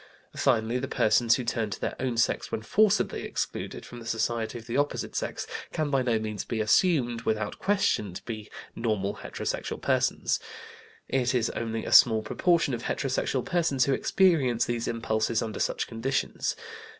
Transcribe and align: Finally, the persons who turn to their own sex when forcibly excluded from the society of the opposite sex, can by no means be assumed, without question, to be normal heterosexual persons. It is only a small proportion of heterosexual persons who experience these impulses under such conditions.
Finally, 0.35 0.79
the 0.79 0.87
persons 0.87 1.35
who 1.35 1.43
turn 1.43 1.69
to 1.69 1.79
their 1.79 1.95
own 2.01 2.17
sex 2.17 2.51
when 2.51 2.63
forcibly 2.63 3.21
excluded 3.21 3.85
from 3.85 3.99
the 3.99 4.05
society 4.07 4.57
of 4.57 4.65
the 4.65 4.75
opposite 4.75 5.15
sex, 5.15 5.45
can 5.71 5.91
by 5.91 6.01
no 6.01 6.17
means 6.17 6.43
be 6.43 6.59
assumed, 6.59 7.21
without 7.21 7.59
question, 7.59 8.11
to 8.11 8.23
be 8.25 8.49
normal 8.75 9.17
heterosexual 9.17 9.79
persons. 9.79 10.39
It 11.07 11.35
is 11.35 11.51
only 11.51 11.85
a 11.85 11.91
small 11.91 12.23
proportion 12.23 12.73
of 12.73 12.81
heterosexual 12.81 13.45
persons 13.45 13.85
who 13.85 13.93
experience 13.93 14.65
these 14.65 14.87
impulses 14.87 15.43
under 15.43 15.59
such 15.59 15.85
conditions. 15.85 16.55